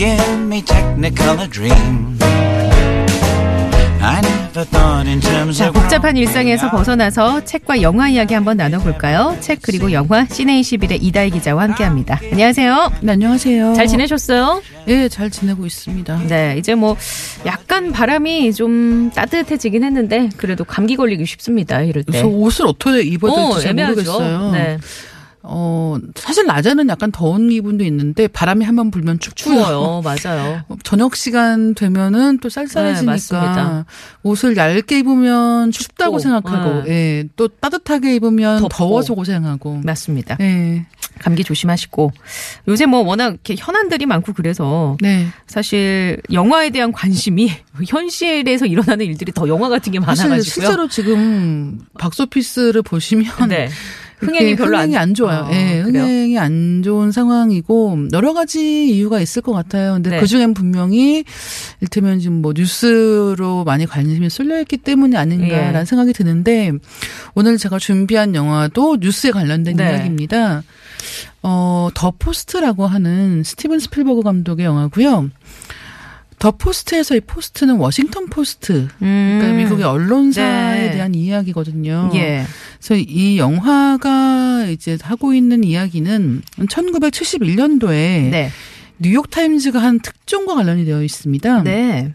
[0.00, 2.18] give me Technicolor dreams.
[4.02, 9.36] I never thought in terms 자, of 복잡한 일상에서 벗어나서 책과 영화 이야기 한번 나눠볼까요?
[9.40, 12.18] 책 그리고 영화 시네21의 이다혜 기자와 함께합니다.
[12.32, 12.92] 안녕하세요.
[13.02, 13.74] 네, 안녕하세요.
[13.74, 14.62] 잘 지내셨어요?
[14.88, 16.22] 예, 잘 지내고 있습니다.
[16.28, 16.96] 네, 이제 뭐
[17.44, 21.82] 약간 바람이 좀 따뜻해지긴 했는데 그래도 감기 걸리기 쉽습니다.
[21.82, 22.12] 이럴 때.
[22.12, 23.92] 그래서 옷을 어떻게 입어야 될지 어, 잘 애매하죠.
[23.92, 24.50] 모르겠어요.
[24.52, 24.78] 네.
[25.42, 29.54] 어, 사실 낮에는 약간 더운 기분도 있는데 바람이 한 번 불면 춥고요.
[29.54, 30.02] 추워요.
[30.04, 30.62] 맞아요.
[30.84, 33.84] 저녁 시간 되면은 또 네, 쌀쌀해지니까 맞습니다.
[34.22, 36.90] 옷을 얇게 입으면 춥다고 춥고, 생각하고, 네.
[36.90, 38.68] 예, 또 따뜻하게 입으면 덥고.
[38.68, 39.80] 더워서 고생하고.
[39.84, 40.36] 맞습니다.
[40.40, 40.84] 예,
[41.20, 42.12] 감기 조심하시고
[42.68, 45.26] 요새 뭐 워낙 이렇게 현안들이 많고 그래서 네.
[45.46, 47.50] 사실 영화에 대한 관심이
[47.86, 50.42] 현실에서 일어나는 일들이 더 영화 같은 게 많아가지고요.
[50.42, 53.68] 실제로 지금 박스오피스를 보시면 네.
[54.20, 55.40] 흥행이 별로 안, 흥행이 안, 좋아요.
[55.44, 56.02] 어, 예, 그래요?
[56.04, 59.94] 흥행이 안 좋은 상황이고 여러 가지 이유가 있을 것 같아요.
[59.94, 60.20] 근데 네.
[60.20, 61.24] 그 중엔 분명히
[61.80, 65.84] 일테면 지금 뭐 뉴스로 많이 관심이 쏠려 있기 때문이 아닌가라는 예.
[65.84, 66.72] 생각이 드는데
[67.34, 69.90] 오늘 제가 준비한 영화도 뉴스에 관련된 네.
[69.90, 70.62] 이야기입니다.
[71.42, 75.30] 어, 더 포스트라고 하는 스티븐 스필버그 감독의 영화고요.
[76.40, 79.56] 더 포스트에서 이 포스트는 워싱턴 포스트, 그러니까 음.
[79.58, 80.90] 미국의 언론사에 네.
[80.92, 82.10] 대한 이야기거든요.
[82.14, 82.44] 예.
[82.82, 88.50] 그래서 이 영화가 이제 하고 있는 이야기는 1971년도에 네.
[88.98, 91.62] 뉴욕 타임즈가 한 특종과 관련이 되어 있습니다.
[91.62, 92.14] 네.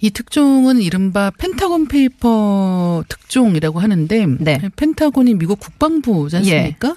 [0.00, 4.58] 이 특종은 이른바 펜타곤 페이퍼 특종이라고 하는데 네.
[4.62, 4.70] 예.
[4.76, 6.96] 펜타곤이 미국 국방부지 않습니까?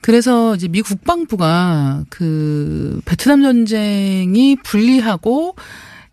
[0.00, 5.54] 그래서 이제 미국 국방부가 그 베트남 전쟁이 불리하고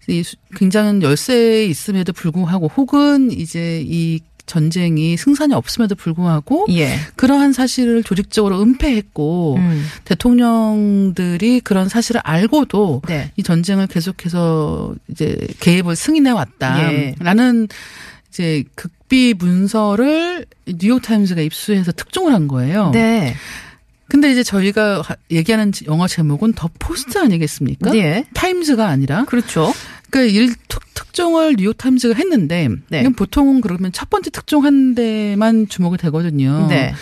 [0.08, 6.96] 이 수- 굉장한 열세에 있음에도 불구하고 혹은 이제 이 전쟁이 승산이 없음에도 불구하고 예.
[7.16, 9.86] 그러한 사실을 조직적으로 은폐했고 음.
[10.06, 13.32] 대통령들이 그런 사실을 알고도 네.
[13.38, 16.34] 이 전쟁을 계속해서 이제 개입을 승인해 예.
[16.34, 17.68] 왔다라는
[18.30, 22.92] 이제 극비 문서를 뉴욕 타임즈가 입수해서 특종을 한 거예요.
[22.92, 23.36] 네.
[24.08, 27.92] 근데 이제 저희가 하- 얘기하는 영화 제목은 더 포스트 아니겠습니까?
[27.92, 28.26] 네.
[28.34, 29.74] 타임즈가 아니라 그렇죠.
[30.12, 33.00] 그러니까 일 특, 특종을 뉴욕 타임즈가 했는데 네.
[33.00, 36.68] 이건 보통은 그러면 첫 번째 특종 한 데만 주목이 되거든요.
[36.70, 36.94] 네.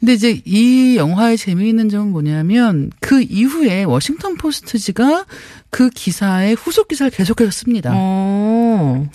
[0.00, 5.26] 근데 이제 이 영화의 재미있는 점은 뭐냐면 그 이후에 워싱턴 포스트지가
[5.70, 7.92] 그 기사의 후속 기사를 계속해서 씁니다.
[7.94, 9.08] 어.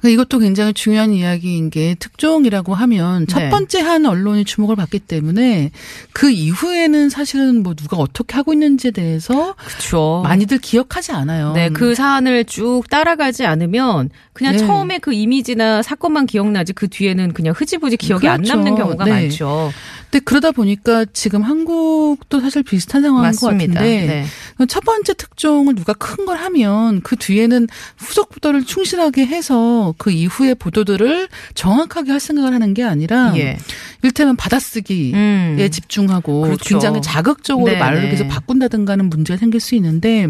[0.00, 3.50] 그러니까 이것도 굉장히 중요한 이야기인 게 특종이라고 하면 첫 네.
[3.50, 5.70] 번째 한 언론이 주목을 받기 때문에
[6.12, 10.22] 그 이후에는 사실은 뭐 누가 어떻게 하고 있는지에 대해서 그렇죠.
[10.24, 11.52] 많이들 기억하지 않아요.
[11.52, 14.58] 네, 그 사안을 쭉 따라가지 않으면 그냥 네.
[14.58, 18.54] 처음에 그 이미지나 사건만 기억나지 그 뒤에는 그냥 흐지부지 기억이 안 그렇죠.
[18.54, 19.10] 남는 경우가 네.
[19.10, 19.70] 많죠.
[20.10, 23.74] 근데 그러다 보니까 지금 한국도 사실 비슷한 상황인 것 맞습니다.
[23.74, 24.24] 같은데 네.
[24.66, 27.66] 첫 번째 특종을 누가 큰 걸 하면 그 뒤에는
[27.96, 33.56] 후속 보도를 충실하게 해서 그 이후의 보도들을 정확하게 할 생각을 하는 게 아니라 예.
[34.02, 35.68] 일테면 받아쓰기에 음.
[35.70, 36.64] 집중하고 그렇죠.
[36.64, 37.78] 굉장히 자극적으로 네네.
[37.78, 40.26] 말을 계속 바꾼다든가 하는 문제가 생길 수 있는데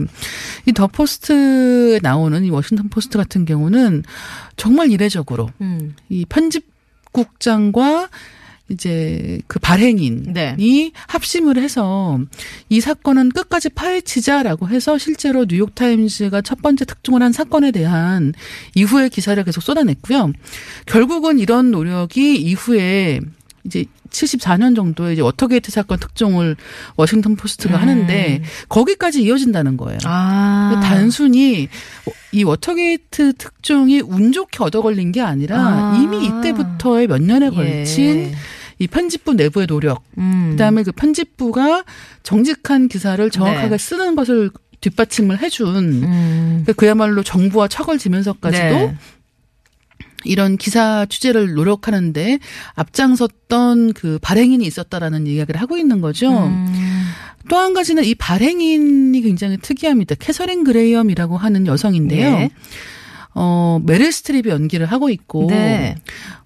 [0.67, 4.05] 이 더 포스트에 나오는 이 워싱턴 포스트 같은 경우는
[4.57, 5.95] 정말 이례적으로 음.
[6.09, 6.65] 이 편집
[7.13, 8.09] 국장과
[8.71, 10.93] 이제 그 발행인이 네.
[11.09, 12.21] 합심을 해서
[12.69, 18.33] 이 사건은 끝까지 파헤치자라고 해서 실제로 뉴욕 타임즈가 첫 번째 특종을 한 사건에 대한
[18.75, 20.33] 이후의 기사를 계속 쏟아냈고요.
[20.87, 23.21] 결국은 이런 노력이 이후에
[23.65, 26.57] 이제 74년 정도에 이제 워터게이트 사건 특종을
[26.97, 27.81] 워싱턴 포스트가 음.
[27.81, 29.99] 하는데 거기까지 이어진다는 거예요.
[30.05, 30.81] 아.
[30.83, 31.69] 단순히
[32.33, 35.99] 이 워터게이트 특종이 운 좋게 얻어 걸린 게 아니라 아.
[36.03, 38.33] 이미 이때부터의 몇 년에 걸친 예.
[38.81, 40.49] 이 편집부 내부의 노력, 음.
[40.53, 41.85] 그다음에 그 편집부가
[42.23, 43.79] 정직한 기사를 정확하게 네.
[43.79, 44.51] 쓰는 것을
[44.81, 46.63] 뒷받침을 해준 음.
[46.65, 48.97] 그러니까 그야말로 정부와 척을 지면서까지도 네.
[50.25, 52.39] 이런 기사 취재를 노력하는데
[52.75, 56.31] 앞장섰던 그 발행인이 있었다라는 이야기를 하고 있는 거죠.
[56.31, 57.05] 음.
[57.51, 60.15] 또 한 가지는 이 발행인이 굉장히 특이합니다.
[60.15, 62.27] 캐서린 그레이엄이라고 하는 여성인데요.
[62.27, 62.51] 예.
[63.35, 65.95] 어, 메릴 스트립이 연기를 하고 있고 네.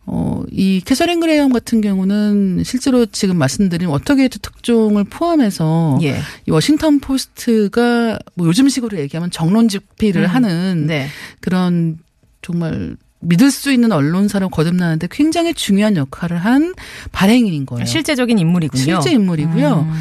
[0.07, 6.19] 어, 이 캐서린 그레이엄 같은 경우는 실제로 지금 말씀드린 워터게이트 특종을 포함해서 예.
[6.47, 10.29] 이 워싱턴 포스트가 뭐 요즘 식으로 얘기하면 정론 직필을 음.
[10.29, 11.09] 하는 네.
[11.41, 11.99] 그런
[12.43, 16.75] 정말 믿을 수 있는 언론사로 거듭나는데 굉장히 중요한 역할을 한
[17.13, 17.87] 발행인인 거예요.
[17.87, 18.83] 실제적인 인물이군요.
[18.83, 19.87] 실제 인물이고요.
[19.89, 19.93] 음.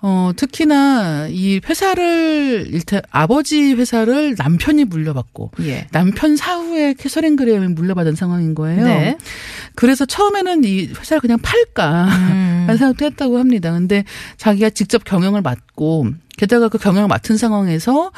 [0.00, 5.86] 어, 특히나 이 회사를 일단 아버지 회사를 남편이 물려받고 예.
[5.90, 8.84] 남편 사후에 캐서린 그레이엄이 물려받은 상황인 거예요.
[8.84, 9.18] 네.
[9.74, 12.64] 그래서 처음에는 이 회사를 그냥 팔까 음.
[12.66, 13.72] 라는 생각도 했다고 합니다.
[13.72, 14.04] 근데
[14.36, 16.06] 자기가 직접 경영을 맡고
[16.38, 18.12] 게다가 그 경영을 맡은 상황에서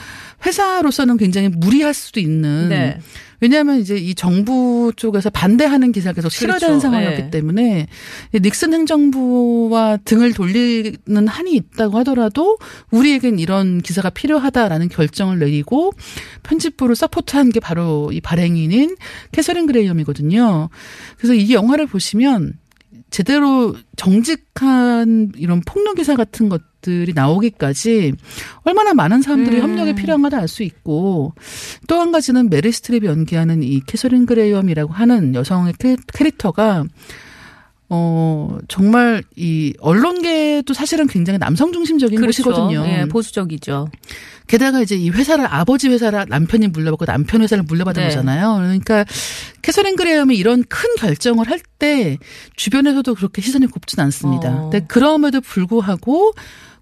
[0.47, 2.99] 회사로서는 굉장히 무리할 수도 있는 네.
[3.41, 6.81] 왜냐하면 이제 이 정부 쪽에서 반대하는 기사가 계속 실어야 되는 그렇죠.
[6.81, 7.31] 상황이었기 예.
[7.31, 7.87] 때문에
[8.35, 12.59] 이 닉슨 행정부와 등을 돌리는 한이 있다고 하더라도
[12.91, 15.93] 우리에겐 이런 기사가 필요하다라는 결정을 내리고
[16.43, 18.97] 편집부를 support한 게 바로 이 발행인인
[19.33, 20.69] 캐서린 그레이엄이거든요.
[21.17, 22.60] 그래서 이 영화를 보시면
[23.11, 28.13] 제대로 정직한 이런 폭로 기사 같은 것들이 나오기까지
[28.63, 29.63] 얼마나 많은 사람들이 음.
[29.63, 31.35] 협력이 필요한가도 알수 있고
[31.89, 36.85] 또 한 가지는 메릴 스트립이 연기하는 이 캐서린 그레이엄이라고 하는 여성의 캐- 캐릭터가
[37.93, 42.85] 어 정말 이 언론계도 사실은 굉장히 남성 중심적인 곳이거든요.
[42.87, 43.89] 예, 보수적이죠.
[44.47, 48.09] 게다가 이제 이 회사를 아버지 회사를 남편이 물려받고 남편 회사를 물려받은 네.
[48.09, 48.55] 거잖아요.
[48.59, 49.05] 그러니까
[49.71, 52.19] 캐서린 그레이엄이 이런 큰 결정을 할 때
[52.57, 54.51] 주변에서도 그렇게 시선이 곱진 않습니다.
[54.55, 54.71] 어.
[54.71, 56.33] 근데 그럼에도 불구하고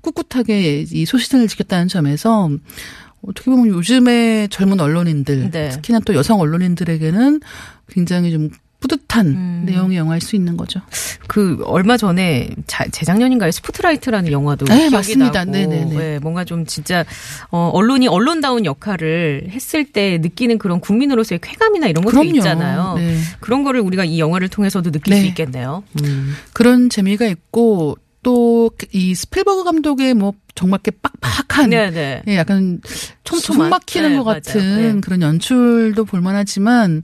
[0.00, 2.50] 꿋꿋하게 이 소신을 지켰다는 점에서
[3.22, 5.68] 어떻게 보면 요즘의 젊은 언론인들, 네.
[5.68, 7.40] 특히나 또 여성 언론인들에게는
[7.88, 9.62] 굉장히 좀 뿌듯한 음.
[9.66, 10.80] 내용의 영화일 수 있는 거죠.
[11.26, 13.50] 그 얼마 전에 자, 재작년인가요?
[13.50, 15.44] 스포트라이트라는 영화도 네, 맞습니다.
[15.44, 15.96] 나고 네네네.
[16.14, 17.04] 예, 뭔가 좀 진짜
[17.50, 22.36] 어, 언론이 언론다운 역할을 했을 때 느끼는 그런 국민으로서의 쾌감이나 이런 것도 그럼요.
[22.36, 22.94] 있잖아요.
[22.96, 23.18] 네.
[23.40, 25.28] 그런 거를 우리가 이 영화를 통해서도 느낄 수 네.
[25.28, 25.82] 있겠네요.
[26.02, 26.34] 음.
[26.52, 32.22] 그런 재미가 있고 또 이 스필버그 감독의 뭐 정말 이렇게 빡빡한 네네.
[32.28, 32.80] 예, 약간
[33.24, 33.66] 촘촘한?
[33.66, 34.40] 숨 막히는 네, 것 맞아요.
[34.40, 35.00] 같은 네.
[35.00, 37.02] 그런 연출도 볼만하지만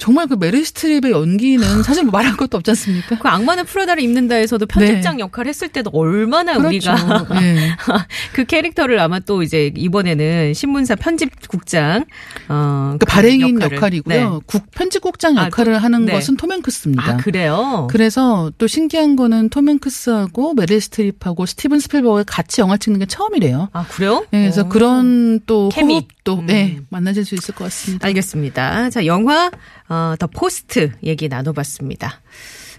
[0.00, 3.18] 정말 그 메릴 스트립의 연기는 사실 뭐 말할 것도 없지 않습니까?
[3.18, 5.20] 그 악마는 프라다를 입는다에서도 편집장 네.
[5.22, 6.90] 역할 했을 때도 얼마나 그렇죠.
[6.92, 7.76] 우리가 예.
[8.32, 12.06] 그 캐릭터를 아마 또 이제 이번에는 신문사 편집국장
[12.48, 13.76] 어, 그 발행인 역할을.
[13.76, 14.30] 역할이고요.
[14.34, 14.38] 네.
[14.46, 16.12] 국 편집국장 아, 역할을 그- 하는 네.
[16.14, 17.04] 것은 톰 행크스입니다.
[17.04, 17.86] 아 그래요?
[17.90, 23.68] 그래서 또 신기한 거는 톰 행크스하고 메릴 스트립하고 스티븐 스필버그가 같이 영화 찍는 게 처음이래요.
[23.74, 24.24] 아 그래요?
[24.32, 24.68] 예, 그래서 오.
[24.70, 25.94] 그런 또 케미.
[25.94, 26.46] 호흡도 음.
[26.50, 28.06] 예, 만나실 수 있을 것 같습니다.
[28.06, 28.88] 알겠습니다.
[28.90, 29.50] 자, 영화
[29.90, 32.20] 어, 더 포스트 얘기 나눠봤습니다.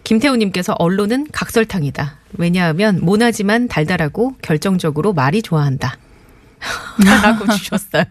[0.03, 2.17] 김태우님께서 언론은 각설탕이다.
[2.37, 5.97] 왜냐하면 모나지만 달달하고 결정적으로 말이 좋아한다.
[7.23, 8.03] 라고 주셨어요.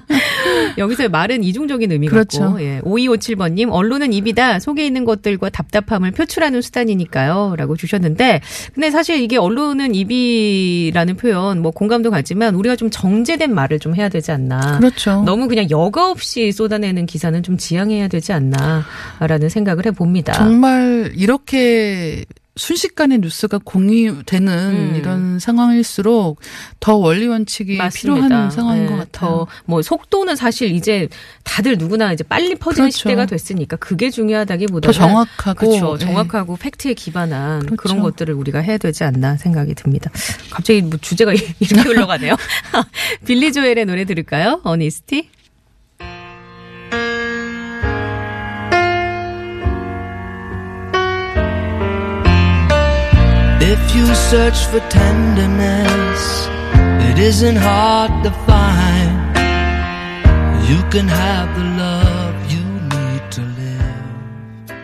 [0.78, 2.40] 여기서의 말은 이중적인 의미 그렇죠.
[2.40, 2.80] 같고 예.
[2.80, 8.40] 5257번님 언론은 입이다 속에 있는 것들과 답답함을 표출하는 수단이니까요 라고 주셨는데
[8.74, 14.08] 근데 사실 이게 언론은 입이라는 표현 뭐 공감도 가지만 우리가 좀 정제된 말을 좀 해야
[14.08, 15.22] 되지 않나 그렇죠.
[15.24, 20.34] 너무 그냥 여과 없이 쏟아내는 기사는 좀 지양해야 되지 않나라는 생각을 해봅니다.
[20.34, 22.24] 정말 이렇게
[22.58, 24.94] 순식간에 뉴스가 공유되는 음.
[24.96, 26.40] 이런 상황일수록
[26.80, 28.26] 더 원리 원칙이 맞습니다.
[28.26, 29.46] 필요한 상황인 네, 것 같아요.
[29.66, 31.08] 더뭐 속도는 사실 이제
[31.44, 32.98] 다들 누구나 이제 빨리 퍼지는 그렇죠.
[32.98, 35.96] 시대가 됐으니까 그게 중요하다기보다는 더 정확하고 그렇죠.
[35.96, 36.04] 네.
[36.04, 37.76] 정확하고 팩트에 기반한 그렇죠.
[37.76, 40.10] 그런 것들을 우리가 해야 되지 않나 생각이 듭니다.
[40.50, 42.36] 갑자기 뭐 주제가 이렇게 흘러가네요.
[43.24, 44.60] 빌리 조엘의 노래 들을까요?
[44.64, 45.30] 어니스티.
[53.60, 56.48] If you search for tenderness,
[57.10, 59.18] it isn't hard to find.
[60.68, 62.62] You can have the love you
[62.92, 64.78] need to live.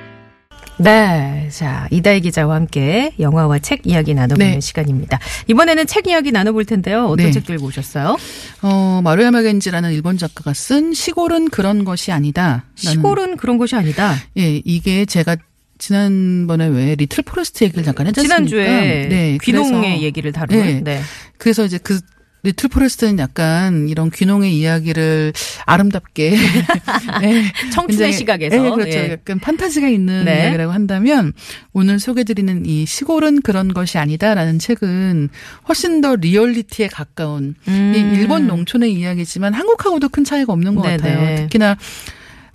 [0.79, 1.49] 네.
[1.53, 4.61] 자, 이다희 기자와 함께 영화와 책 이야기 나눠보는 네.
[4.61, 5.21] 시간입니다.
[5.47, 7.05] 이번에는 책 이야기 나눠볼 텐데요.
[7.05, 7.31] 어떤 네.
[7.31, 8.17] 책 들고 오셨어요?
[8.63, 12.65] 어, 마루야마 겐지라는 일본 작가가 쓴 시골은 그런 것이 아니다.
[12.75, 14.17] 시골은 그런 것이 아니다.
[14.37, 15.37] 예, 이게 제가
[15.79, 18.37] 지난번에 왜 리틀 포레스트 얘기를 잠깐 했지 않습니까?
[18.37, 20.59] 지난주에 네, 귀농의 얘기를 다룬.
[20.59, 20.81] 네.
[20.83, 21.01] 네.
[21.39, 22.01] 그래서 이제 그
[22.45, 25.33] 리틀 포레스트는 약간 이런 귀농의 이야기를
[25.65, 26.37] 아름답게
[27.23, 28.63] 네, 청춘의 시각에서.
[28.63, 28.99] 네, 그렇죠.
[28.99, 29.13] 예.
[29.13, 30.45] 약간 판타지가 있는 네.
[30.45, 31.33] 이야기라고 한다면
[31.73, 35.31] 오늘 소개드리는 이 시골은 그런 것이 아니다라는 책은
[35.69, 37.93] 훨씬 더 리얼리티에 가까운 음.
[37.97, 40.97] 이 일본 농촌의 이야기지만 한국하고도 큰 차이가 없는 것 네네.
[40.99, 41.37] 같아요.
[41.37, 41.79] 특히나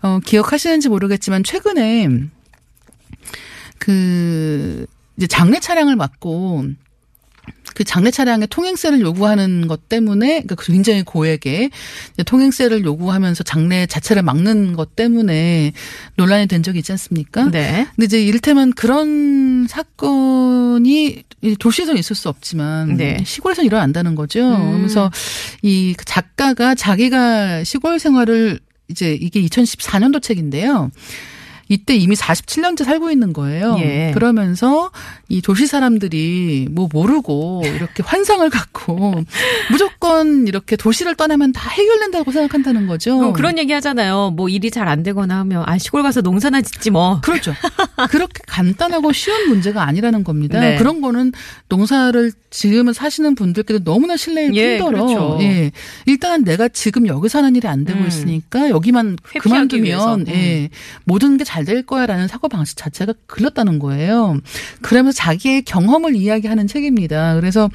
[0.04, 2.08] 어, 기억하시는지 모르겠지만 최근에
[3.90, 4.86] 그
[5.18, 6.64] 이제 장례 차량을 맡고
[7.74, 11.72] 그 장례 차량의 통행세를 요구하는 것 때문에 그러니까 굉장히 고액의
[12.24, 15.74] 통행세를 요구하면서 장례 자체를 막는 것 때문에
[16.18, 17.50] 논란이 된 적이 있지 않습니까?
[17.50, 17.88] 네.
[17.96, 23.24] 근데 이제 이를테면 그런 사건이 이 도시에서 있을 수 없지만 네.
[23.26, 24.42] 시골에서 일어난다는 거죠.
[24.42, 24.70] 음.
[24.70, 25.10] 그러면서
[25.64, 30.92] 이 작가가 자기가 시골 생활을 이제 이게 2014년도 책인데요.
[31.70, 33.78] 이때 이미 47년째 살고 있는 거예요.
[33.80, 34.12] 예.
[34.14, 34.90] 그러면서
[35.28, 39.24] 이 도시 사람들이 뭐 모르고 이렇게 환상을 갖고
[39.72, 43.20] 무조건 이렇게 도시를 떠나면 다 해결된다고 생각한다는 거죠.
[43.30, 44.32] 어, 그런 얘기 하잖아요.
[44.36, 47.22] 뭐 일이 잘 안 되거나 하면 아 시골 가서 농사나 짓지 뭐.
[47.22, 47.54] 그렇죠.
[48.10, 50.60] 그렇게 간단하고 쉬운 문제가 아니라는 겁니다.
[50.60, 50.78] 네.
[50.78, 51.32] 그런 거는
[51.68, 54.90] 농사를 지금은 사시는 분들께도 너무나 신뢰에 예, 힘들어.
[55.06, 55.38] 그렇죠.
[55.42, 55.72] 예.
[56.08, 58.08] 일단은 내가 지금 여기서 하는 일이 안 되고 음.
[58.08, 59.18] 있으니까 여기만.
[59.40, 60.70] 그만두면 예.
[61.04, 64.38] 모든 게 잘될 거야라는 사고 방식 자체가 글렀다는 거예요.
[64.82, 67.36] 그러면서 자기의 경험을 이야기하는 책입니다.
[67.36, 67.70] 그래서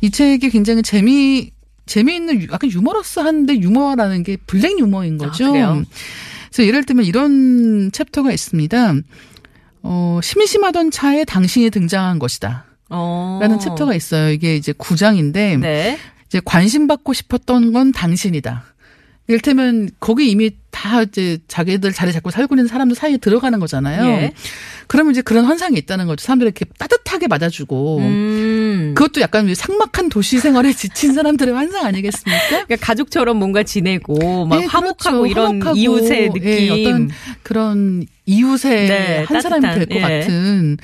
[0.00, 1.50] 이 책이 굉장히 재미
[1.86, 5.44] 재미있는 유- 약간 유머러스한데 유머라는 게 블랙 유머인 거죠.
[5.46, 5.82] 아?
[6.50, 8.94] 그래서 예를 들면 이런 챕터가 있습니다.
[9.82, 12.64] 어, 심심하던 차에 당신이 등장한 것이다.
[12.90, 13.38] 어.
[13.40, 14.30] 라는 챕터가 있어요.
[14.30, 15.98] 이게 이제 구장인데 네.
[16.26, 18.64] 이제 관심 받고 싶었던 건 당신이다.
[19.28, 24.04] 이를테면 거기 이미 다 이제 자기들 자리 잡고 살고 있는 사람들 사이에 들어가는 거잖아요.
[24.04, 24.32] 예.
[24.86, 26.22] 그러면 이제 그런 현상이 있다는 거죠.
[26.22, 28.92] 사람들이 이렇게 따뜻하게 맞아주고 음.
[28.94, 32.66] 그것도 약간 삭막한 도시 생활에 지친 사람들의 환상 아니겠습니까?
[32.66, 35.26] 그러니까 가족처럼 뭔가 지내고 막 예, 화목하고 그렇죠.
[35.26, 36.44] 이런 화목하고, 이웃의 느낌.
[36.44, 37.10] 예, 어떤
[37.42, 40.20] 그런 이웃의 네, 한 사람이 될 따뜻한, 것 예.
[40.20, 40.76] 같은.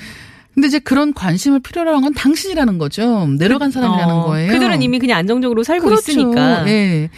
[0.54, 3.26] 근데 이제 그런 관심을 필요로 한건 당신이라는 거죠.
[3.38, 4.52] 내려간 사람이라는 어, 거예요.
[4.52, 6.10] 그들은 이미 그냥 안정적으로 살고 그렇죠.
[6.12, 6.66] 있으니까.
[6.68, 7.10] 예.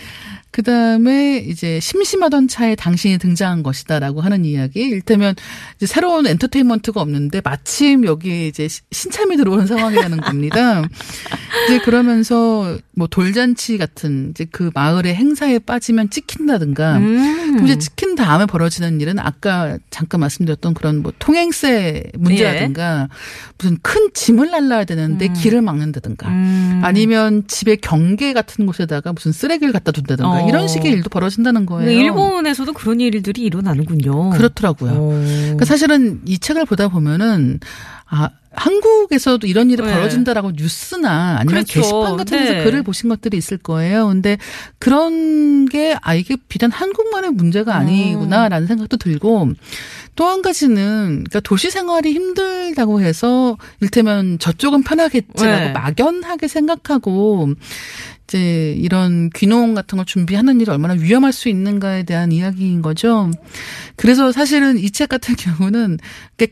[0.54, 4.82] 그 다음에 이제 심심하던 차에 당신이 등장한 것이다라고 하는 이야기.
[4.82, 5.34] 일테면
[5.78, 10.84] 이제 새로운 엔터테인먼트가 없는데 마침 여기에 이제 시- 신참이 들어오는 상황이라는 겁니다.
[11.66, 16.98] 이제 그러면서 뭐 돌잔치 같은 이제 그 마을의 행사에 빠지면 찍힌다든가.
[16.98, 17.52] 음.
[17.54, 23.08] 그럼 이제 찍힌 다음에 벌어지는 일은 아까 잠깐 말씀드렸던 그런 뭐 통행세 문제라든가
[23.58, 26.28] 무슨 큰 짐을 날라야 되는데 길을 막는다든가.
[26.28, 26.80] 음.
[26.84, 30.43] 아니면 집에 경계 같은 곳에다가 무슨 쓰레기를 갖다 둔다든가 어.
[30.48, 31.86] 이런 식의 일도 벌어진다는 거예요.
[31.86, 34.30] 근데 일본에서도 그런 일들이 일어나는군요.
[34.30, 34.92] 그렇더라고요.
[34.92, 35.24] 어.
[35.42, 37.60] 그러니까 사실은 이 책을 보다 보면은
[38.06, 39.92] 아 한국에서도 이런 일이 네.
[39.92, 41.80] 벌어진다라고 뉴스나 아니면 그렇죠.
[41.80, 42.64] 게시판 같은 데서 네.
[42.64, 44.06] 글을 보신 것들이 있을 거예요.
[44.08, 44.38] 근데
[44.78, 49.50] 그런 게 아 이게 비단 한국만의 문제가 아니구나라는 생각도 들고
[50.16, 55.72] 또 한 가지는 그러니까 도시 생활이 힘들다고 해서 일테면 저쪽은 편하겠지라고 네.
[55.72, 57.48] 막연하게 생각하고
[58.26, 63.30] 이제 이런 귀농 같은 걸 준비하는 일이 얼마나 위험할 수 있는가에 대한 이야기인 거죠.
[63.96, 65.98] 그래서 사실은 이 책 같은 경우는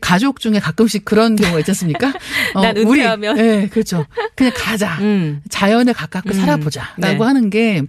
[0.01, 2.13] 가족 중에 가끔씩 그런 경우가 있지 않습니까?
[2.53, 3.37] 난 은퇴하면.
[3.37, 4.05] 우리, 네, 그렇죠.
[4.35, 4.97] 그냥 가자.
[5.01, 5.41] 음.
[5.49, 6.33] 자연에 가깝게 음.
[6.33, 7.17] 살아보자라고 네.
[7.17, 7.81] 하는 게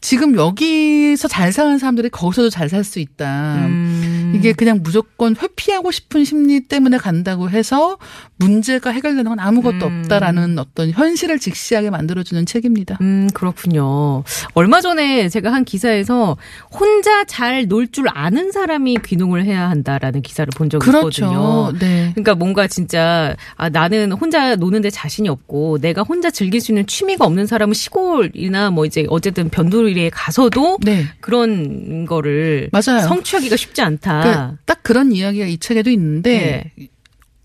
[0.00, 3.66] 지금 여기서 잘 사는 사람들이 거기서도 잘 살 수 있다.
[3.66, 4.11] 음.
[4.34, 7.98] 이게 그냥 무조건 회피하고 싶은 심리 때문에 간다고 해서
[8.36, 10.00] 문제가 해결되는 건 아무것도 음.
[10.02, 12.98] 없다라는 어떤 현실을 직시하게 만들어주는 책입니다.
[13.00, 14.24] 음, 그렇군요.
[14.54, 16.36] 얼마 전에 제가 한 기사에서
[16.72, 21.08] 혼자 잘 놀 줄 아는 사람이 귀농을 해야 한다라는 기사를 본 적이 그렇죠.
[21.26, 21.72] 있거든요.
[21.78, 22.10] 네.
[22.14, 27.24] 그러니까 뭔가 진짜 아 나는 혼자 노는데 자신이 없고 내가 혼자 즐길 수 있는 취미가
[27.24, 31.04] 없는 사람은 시골이나 뭐 이제 어쨌든 변두리에 가서도 네.
[31.20, 33.02] 그런 거를 맞아요.
[33.06, 34.21] 성취하기가 쉽지 않다.
[34.22, 36.88] 그, 딱 그런 이야기가 이 책에도 있는데 네.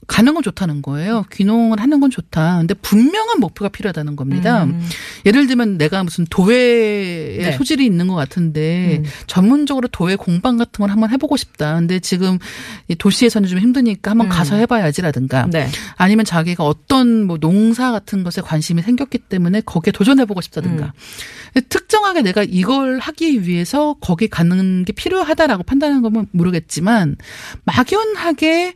[0.08, 1.26] 가는 건 좋다는 거예요.
[1.34, 2.60] 귀농을 하는 건 좋다.
[2.60, 4.64] 근데 분명한 목표가 필요하다는 겁니다.
[4.64, 4.82] 음.
[5.26, 7.52] 예를 들면 내가 무슨 도회에 네.
[7.52, 9.06] 소질이 있는 것 같은데 음.
[9.28, 11.76] 전문적으로 도회 공방 같은 걸 한번 해보고 싶다.
[11.76, 12.40] 근데 지금
[12.88, 14.30] 이 도시에서는 좀 힘드니까 한번 음.
[14.30, 15.68] 가서 해봐야지라든가 네.
[15.98, 20.86] 아니면 자기가 어떤 뭐 농사 같은 것에 관심이 생겼기 때문에 거기에 도전해보고 싶다든가.
[20.86, 21.62] 음.
[21.70, 27.18] 특정하게 내가 이걸 하기 위해서 거기 가는 게 필요하다라고 판단하는 건 모르겠지만
[27.66, 28.74] 막연하게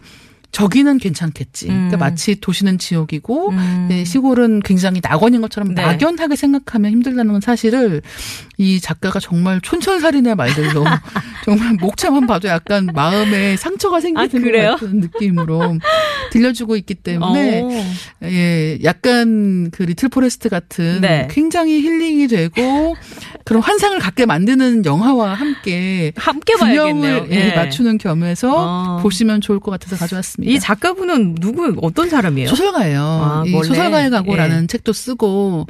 [0.51, 1.67] 저기는 괜찮겠지.
[1.67, 1.99] 그러니까 음.
[1.99, 3.87] 마치 도시는 지옥이고 음.
[3.89, 5.81] 네, 시골은 굉장히 낙원인 것처럼 네.
[5.81, 8.01] 막연하게 생각하면 힘들다는 건 사실을
[8.57, 10.83] 이 작가가 정말 촌철살인의 말들로
[11.45, 15.79] 정말 목차만 봐도 약간 마음에 상처가 생기는 아, 같은 느낌으로
[16.31, 17.69] 들려주고 있기 때문에 어.
[18.23, 21.27] 예, 약간 그 리틀 포레스트 같은 네.
[21.31, 22.95] 굉장히 힐링이 되고
[23.45, 26.53] 그런 환상을 갖게 만드는 영화와 함께 함께.
[26.53, 27.55] 균형을 예, 예.
[27.55, 28.99] 맞추는 겸해서 어.
[29.01, 30.40] 보시면 좋을 것 같아서 가져왔습니다.
[30.43, 32.49] 이 작가분은 누구 어떤 사람이에요?
[32.49, 33.01] 소설가예요.
[33.01, 33.51] 아, 이?
[33.51, 34.67] 소설가의 각오라는 예.
[34.67, 35.67] 책도 쓰고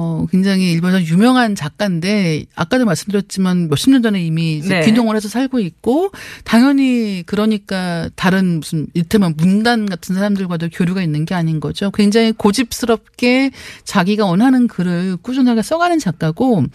[0.00, 4.82] 어, 굉장히 일본에서 유명한 작가인데, 아까도 말씀드렸지만 몇십 년 전에 이미 네.
[4.82, 6.12] 귀농을 해서 살고 있고,
[6.44, 11.90] 당연히 그러니까 다른 무슨, 이를테면 문단 같은 사람들과도 교류가 있는 게 아닌 거죠.
[11.90, 13.50] 굉장히 고집스럽게
[13.82, 16.66] 자기가 원하는 글을 꾸준하게 써가는 작가고,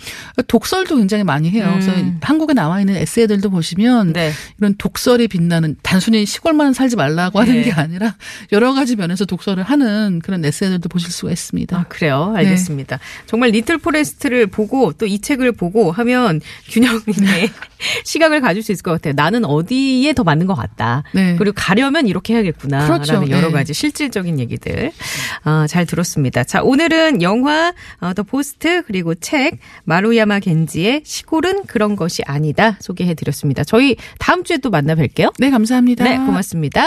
[0.50, 1.70] 독설도 굉장히 많이 해요.
[1.72, 2.18] 그래서 음.
[2.22, 4.34] 한국에 나와 있는 에세이들도 보시면, 네.
[4.60, 7.64] 이런 독설이 빛나는 단순히 시골만 살지 말라고 하는 네.
[7.64, 8.16] 게 아니라
[8.52, 11.78] 여러 가지 면에서 독설을 하는 그런 에세이들도 보실 수가 있습니다.
[11.78, 12.34] 아, 그래요?
[12.36, 13.00] 알겠습니다.
[13.28, 17.50] 정말 리틀 포레스트를 보고 또 이 책을 보고 하면 균형 있는
[18.04, 19.14] 시각을 가질 수 있을 것 같아요.
[19.16, 21.04] 나는 어디에 더 맞는 것 같다.
[21.14, 21.36] 네.
[21.38, 22.88] 그리고 가려면 이렇게 해야겠구나.
[22.88, 23.14] 그렇죠.
[23.14, 23.54] 라는 여러 네.
[23.54, 24.92] 가지 실질적인 얘기들.
[25.44, 26.44] 아, 잘 들었습니다.
[26.44, 33.14] 자, 오늘은 영화, 어, 더 포스트, 그리고 책, 마루야마 겐지의 시골은 그런 것이 아니다 소개해
[33.14, 33.64] 드렸습니다.
[33.64, 35.34] 저희 다음 주에 또 만나 뵐게요.
[35.38, 36.04] 네, 감사합니다.
[36.06, 36.84] 네, 고맙습니다.